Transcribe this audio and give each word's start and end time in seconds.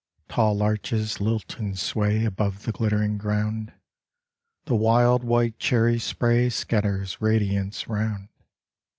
Tall 0.29 0.57
larches 0.57 1.19
lilt 1.21 1.59
and 1.59 1.77
sway 1.77 2.25
Above 2.25 2.63
the 2.63 2.71
glittering 2.71 3.19
ground: 3.19 3.71
The 4.65 4.73
wild 4.75 5.23
white 5.23 5.59
cherry 5.59 5.99
spray 5.99 6.49
Scatters 6.49 7.21
radiance 7.21 7.87
round. 7.87 8.29